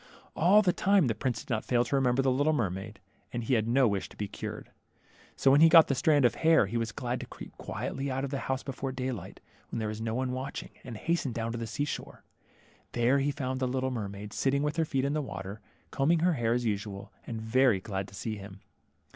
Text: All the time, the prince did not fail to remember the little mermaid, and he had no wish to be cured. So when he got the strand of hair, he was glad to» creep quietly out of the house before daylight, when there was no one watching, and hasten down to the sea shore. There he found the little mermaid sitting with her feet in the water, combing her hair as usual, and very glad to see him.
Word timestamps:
All 0.35 0.63
the 0.63 0.73
time, 0.73 1.05
the 1.05 1.13
prince 1.13 1.41
did 1.41 1.51
not 1.51 1.63
fail 1.63 1.83
to 1.85 1.95
remember 1.95 2.23
the 2.23 2.31
little 2.31 2.53
mermaid, 2.53 2.99
and 3.31 3.43
he 3.43 3.53
had 3.53 3.67
no 3.67 3.87
wish 3.87 4.09
to 4.09 4.17
be 4.17 4.27
cured. 4.27 4.71
So 5.35 5.51
when 5.51 5.61
he 5.61 5.69
got 5.69 5.89
the 5.89 5.93
strand 5.93 6.25
of 6.25 6.33
hair, 6.33 6.65
he 6.65 6.75
was 6.75 6.91
glad 6.91 7.19
to» 7.19 7.27
creep 7.27 7.55
quietly 7.59 8.09
out 8.09 8.23
of 8.23 8.31
the 8.31 8.39
house 8.39 8.63
before 8.63 8.91
daylight, 8.91 9.41
when 9.69 9.77
there 9.77 9.87
was 9.87 10.01
no 10.01 10.15
one 10.15 10.31
watching, 10.31 10.71
and 10.83 10.97
hasten 10.97 11.33
down 11.33 11.51
to 11.51 11.59
the 11.59 11.67
sea 11.67 11.85
shore. 11.85 12.23
There 12.93 13.19
he 13.19 13.29
found 13.29 13.59
the 13.59 13.67
little 13.67 13.91
mermaid 13.91 14.33
sitting 14.33 14.63
with 14.63 14.77
her 14.77 14.85
feet 14.85 15.05
in 15.05 15.13
the 15.13 15.21
water, 15.21 15.61
combing 15.91 16.21
her 16.21 16.33
hair 16.33 16.53
as 16.53 16.65
usual, 16.65 17.13
and 17.27 17.39
very 17.39 17.79
glad 17.79 18.07
to 18.07 18.15
see 18.15 18.37
him. 18.37 18.61